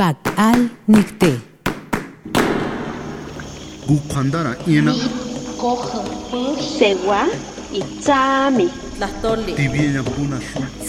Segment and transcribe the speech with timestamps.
[0.00, 1.36] Pakal Nikte.
[3.86, 4.94] Gukandara Iena.
[6.78, 7.28] Sewa
[7.70, 7.82] y
[8.96, 9.54] Tlastoli.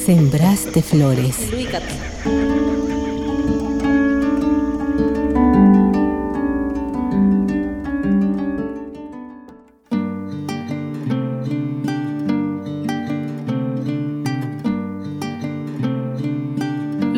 [0.05, 1.35] Sembraste flores.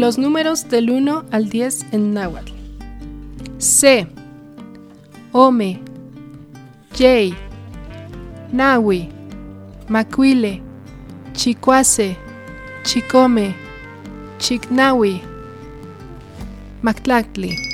[0.04, 2.52] Los números del 1 al 10 en náhuatl.
[3.58, 4.06] C.
[5.32, 5.80] Ome.
[6.98, 7.34] Yey.
[8.52, 9.08] Nahui.
[9.88, 10.62] Macuile.
[11.32, 12.18] Chicuase.
[12.84, 13.56] Chicome.
[14.40, 15.22] Chicnahui.
[16.82, 17.73] Mactlactli.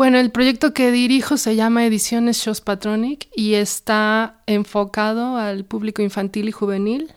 [0.00, 6.00] Bueno, el proyecto que dirijo se llama Ediciones Shows Patronic y está enfocado al público
[6.00, 7.12] infantil y juvenil.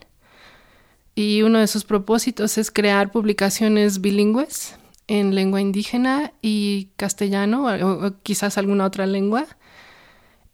[1.15, 4.75] Y uno de sus propósitos es crear publicaciones bilingües
[5.07, 9.45] en lengua indígena y castellano, o, o quizás alguna otra lengua.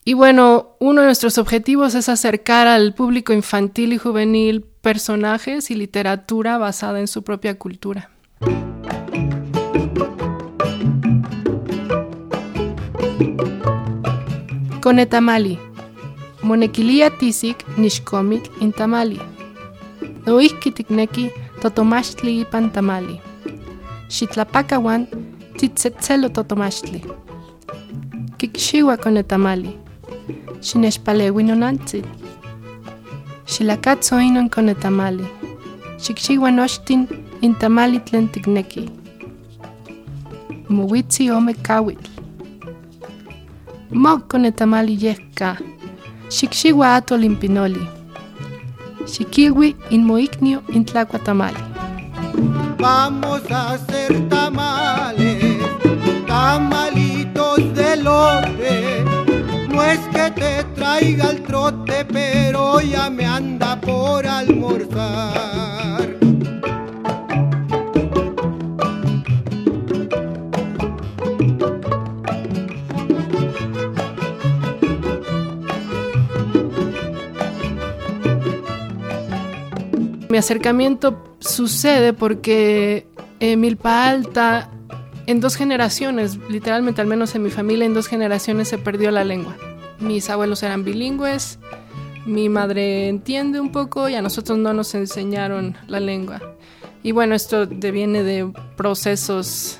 [0.05, 5.73] Y bueno, uno de nuestros objetivos es acercar al público infantil y juvenil personajes y
[5.73, 8.11] literatura basada en su propia cultura.
[14.81, 15.59] Conetamali.
[16.43, 19.19] Monequilia tisik nixcomic intamali.
[20.25, 23.19] Noihki tikneki totomachtli ipan tamali.
[24.09, 25.07] Xitlapacawan
[25.57, 27.01] titzetzelo totomachtli.
[28.37, 29.71] Kikxiwa conetamali.
[30.61, 32.05] Xinexpalewi nonantzil.
[33.45, 35.25] Xilakatzo inon conetamali.
[36.03, 37.07] Xikxiwa nochtin
[37.41, 38.89] intamali tlen tikneki.
[40.69, 42.08] Mowitzi ome kawitl.
[43.91, 45.57] Mok conetamali yehka.
[46.29, 47.87] Xikxiwa ato limpinoli.
[49.11, 51.63] Xikiwi inmoiknio intlacuatamali.
[52.77, 55.57] Vamos a hacer tamales,
[56.27, 59.03] tamalitos de lote.
[59.73, 65.38] No es que te traiga el trote, pero ya me anda por almorzar.
[80.39, 83.07] Acercamiento sucede porque
[83.39, 84.69] en Milpa Alta,
[85.27, 89.23] en dos generaciones, literalmente al menos en mi familia, en dos generaciones se perdió la
[89.23, 89.55] lengua.
[89.99, 91.59] Mis abuelos eran bilingües,
[92.25, 96.41] mi madre entiende un poco y a nosotros no nos enseñaron la lengua.
[97.03, 99.79] Y bueno, esto deviene de procesos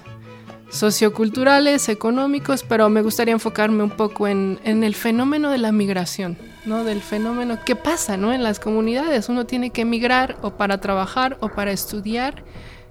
[0.70, 6.84] socioculturales, económicos, pero me gustaría enfocarme un poco en el fenómeno de la migración, ¿no?
[6.84, 8.34] del fenómeno que pasa ¿no?
[8.34, 9.30] en las comunidades.
[9.30, 12.44] Uno tiene que emigrar o para trabajar o para estudiar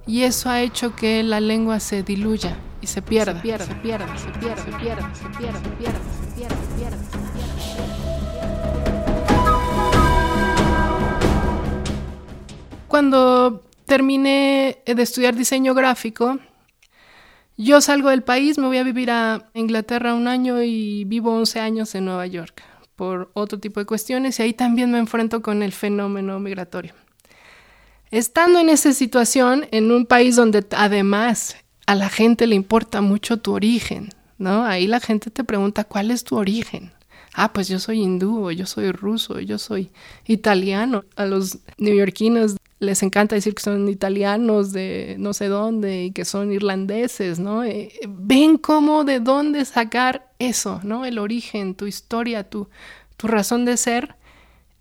[0.06, 3.40] y eso ha hecho que la lengua se diluya y se pierda.
[3.42, 3.42] Se.
[12.88, 16.38] Cuando terminé de estudiar diseño gráfico,
[17.58, 21.60] yo salgo del país, me voy a vivir a Inglaterra un año y vivo 11
[21.60, 22.62] años en Nueva York
[22.98, 26.94] por otro tipo de cuestiones y ahí también me enfrento con el fenómeno migratorio.
[28.10, 31.54] Estando en esa situación, en un país donde además
[31.86, 34.64] a la gente le importa mucho tu origen, ¿no?
[34.64, 36.90] Ahí la gente te pregunta cuál es tu origen.
[37.34, 39.92] Ah, pues yo soy hindú, yo soy ruso, yo soy
[40.26, 41.04] italiano.
[41.14, 46.24] A los neoyorquinos les encanta decir que son italianos de no sé dónde y que
[46.24, 47.64] son irlandeses, ¿no?
[47.64, 51.04] Eh, ven cómo de dónde sacar eso, ¿no?
[51.04, 52.68] El origen, tu historia, tu,
[53.16, 54.14] tu razón de ser.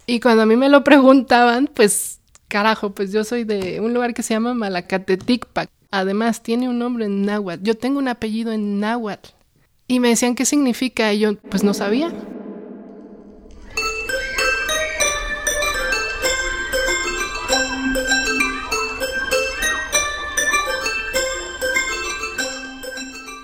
[0.05, 4.13] Y cuando a mí me lo preguntaban, pues carajo, pues yo soy de un lugar
[4.13, 5.69] que se llama Malacateticpac.
[5.89, 7.63] Además, tiene un nombre en náhuatl.
[7.63, 9.29] Yo tengo un apellido en náhuatl.
[9.87, 12.11] Y me decían qué significa y yo pues no sabía.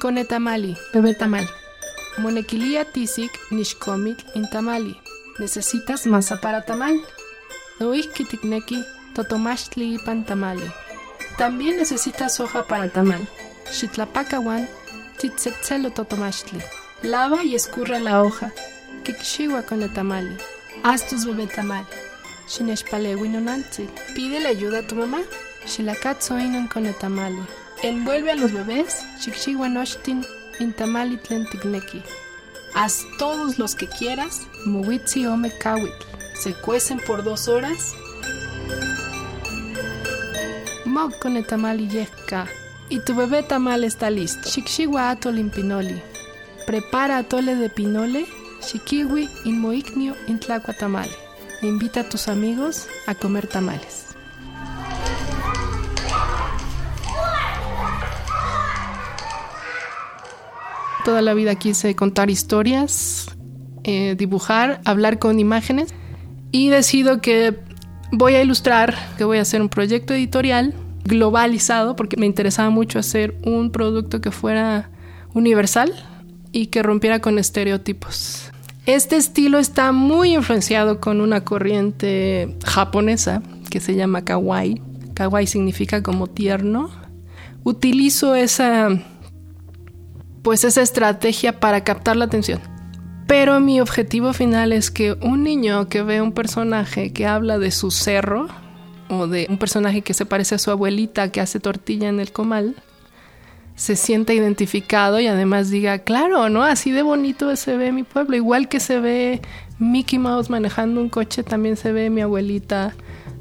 [0.04, 1.48] Conetamali, bebé tamal.
[2.18, 5.00] Monequilia tisik nixcomic intamali.
[5.40, 7.00] ¿Necesitas masa para tamal?
[7.80, 8.84] Noihki tikneki
[9.16, 10.70] totomachtli ipan tamali.
[11.38, 13.26] También necesitas hoja para tamal.
[13.72, 14.68] Xitlapacawan
[15.20, 16.60] titzetzelo totomachtli.
[17.02, 18.52] Lava y escurre la hoja.
[19.06, 20.36] Kikxiwa con el tamali.
[20.84, 21.86] Haz tus bebé tamal.
[22.50, 23.88] Xinexpalewi nonantzi.
[24.14, 25.22] Pídele ayuda a tu mamá.
[25.66, 27.63] Xilakatzo inon con el tamali.
[27.82, 29.04] Envuelve a los bebés.
[29.20, 30.26] Xikxiwa nochtin
[30.60, 32.04] intamali tlen tikneki.
[32.76, 34.42] Haz todos los que quieras.
[34.66, 35.94] Muwitzi ome kawit.
[36.42, 37.94] Se cuecen por dos horas.
[40.86, 41.82] Mokone tamal
[42.90, 44.50] y tu bebé tamal está listo.
[44.50, 46.02] Shikshiwa atol in pinoli.
[46.68, 48.26] Prepara atole de pinole.
[48.62, 51.16] Shikiwi in moiknio in tlacua tamale.
[51.62, 54.03] Invita a tus amigos a comer tamales.
[61.04, 63.28] Toda la vida quise contar historias,
[63.84, 65.94] eh, dibujar, hablar con imágenes
[66.52, 67.60] y decido que
[68.12, 70.74] voy a ilustrar, que voy a hacer un proyecto editorial
[71.04, 74.90] globalizado porque me interesaba mucho hacer un producto que fuera
[75.34, 75.92] universal
[76.54, 78.52] y que rompiera con estereotipos.
[78.86, 84.82] Este estilo está muy influenciado con una corriente japonesa que se llama kawaii.
[85.16, 86.90] Kawaii significa como tierno.
[87.64, 88.90] Utilizo esa
[90.44, 92.60] pues esa estrategia para captar la atención.
[93.26, 97.72] Pero mi objetivo final es que un niño que ve un personaje que habla de
[97.72, 98.48] su cerro
[99.10, 102.32] o de un personaje que se parece a su abuelita que hace tortilla en el
[102.32, 102.76] comal,
[103.76, 106.64] se sienta identificado y además diga, claro, ¿no?
[106.64, 108.36] Así de bonito se ve mi pueblo.
[108.36, 109.42] Igual que se ve
[109.80, 112.94] Mickey Mouse manejando un coche, también se ve mi abuelita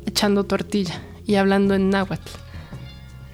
[0.07, 2.42] echando tortilla y hablando en náhuatl.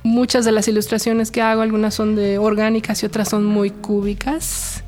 [0.03, 4.85] Muchas de las ilustraciones que hago, algunas son de orgánicas y otras son muy cúbicas,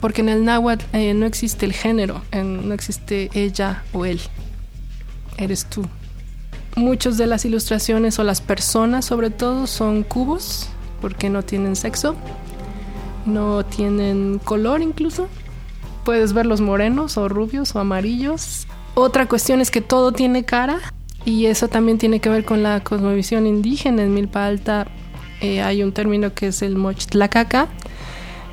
[0.00, 4.20] porque en el náhuatl eh, no existe el género, no existe ella o él,
[5.38, 5.84] eres tú.
[6.76, 10.68] Muchas de las ilustraciones o las personas sobre todo son cubos,
[11.00, 12.14] porque no tienen sexo,
[13.26, 15.28] no tienen color incluso.
[16.04, 18.66] Puedes verlos morenos o rubios o amarillos.
[18.94, 20.80] Otra cuestión es que todo tiene cara
[21.24, 24.02] y eso también tiene que ver con la cosmovisión indígena.
[24.02, 24.86] En Milpa Alta
[25.40, 27.68] eh, hay un término que es el mochtlacaca,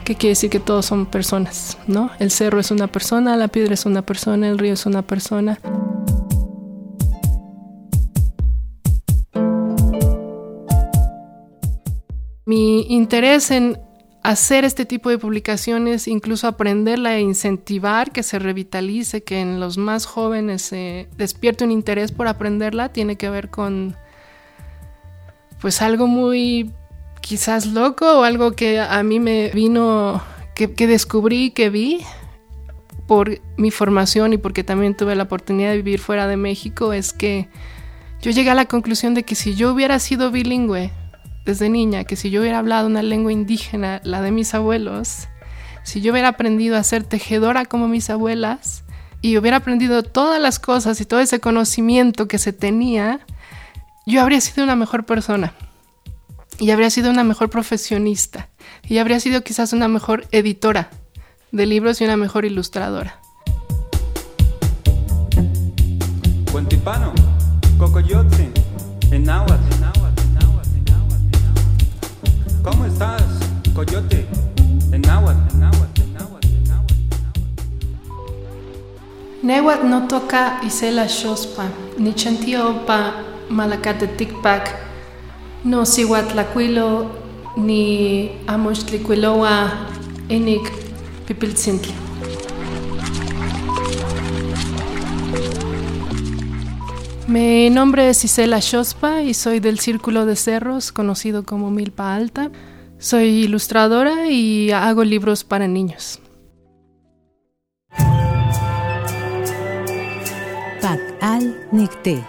[0.03, 2.11] que quiere decir que todos son personas, ¿no?
[2.19, 5.59] El cerro es una persona, la piedra es una persona, el río es una persona.
[12.45, 13.77] Mi interés en
[14.27, 19.77] hacer este tipo de publicaciones, incluso aprenderla e incentivar que se revitalice, que en los
[19.77, 23.95] más jóvenes se despierte un interés por aprenderla, tiene que ver con
[25.61, 26.73] pues algo muy
[27.21, 30.21] quizás loco o algo que a mí me vino,
[30.55, 32.01] que, que descubrí, que vi
[33.07, 37.13] por mi formación y porque también tuve la oportunidad de vivir fuera de México, es
[37.13, 37.47] que
[38.21, 40.91] yo llegué a la conclusión de que si yo hubiera sido bilingüe,
[41.47, 45.29] desde niña que si yo hubiera hablado una lengua indígena, la de mis abuelos,
[45.83, 48.83] si yo hubiera aprendido a ser tejedora como mis abuelas
[49.21, 53.21] y hubiera aprendido todas las cosas y todo ese conocimiento que se tenía,
[54.05, 55.53] yo habría sido una mejor persona
[56.59, 58.49] y habría sido una mejor profesionista
[58.83, 60.89] y habría sido quizás una mejor editora
[61.53, 63.21] de libros y una mejor ilustradora.
[66.51, 67.13] Cuentipano,
[67.79, 68.41] náhuatl,
[69.11, 69.86] en náhuatl.
[72.69, 73.23] ¿Cómo estás,
[73.73, 74.27] coyote?
[74.91, 76.95] En náhuatl, en náhuatl, en náhuatl, en náhuatl.
[79.41, 81.63] Nehuat no toca isela shospa,
[81.97, 83.13] ni chantiopa
[83.49, 84.69] malacate ticpac,
[85.63, 87.09] no sihuatlacuilo,
[87.55, 89.71] ni amochtlicuiloa
[90.27, 90.69] enik
[91.25, 92.06] pipiltzintli.
[97.27, 102.51] Mi nombre es Isela Shospa y soy del Círculo de Cerros, conocido como Milpa Alta.
[102.99, 106.21] Soy ilustradora y hago libros para niños.
[110.81, 112.23] Pak al Nicté.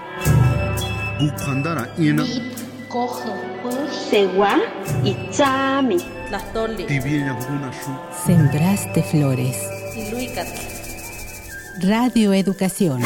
[1.21, 2.25] Bukhandara ina
[4.11, 4.59] Sewa
[5.05, 5.15] y
[6.87, 7.93] tibienya huna shu
[8.27, 9.57] Sembraste flores.
[11.83, 13.01] Radio Educación.